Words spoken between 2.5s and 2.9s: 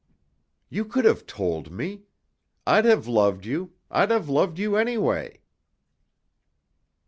I'd